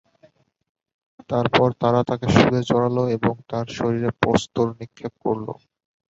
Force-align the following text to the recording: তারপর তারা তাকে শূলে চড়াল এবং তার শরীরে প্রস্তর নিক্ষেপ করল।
তারপর 1.29 1.67
তারা 1.81 2.01
তাকে 2.09 2.27
শূলে 2.35 2.61
চড়াল 2.69 2.97
এবং 3.15 3.33
তার 3.49 3.65
শরীরে 3.77 4.09
প্রস্তর 4.21 4.67
নিক্ষেপ 4.79 5.13
করল। 5.23 5.47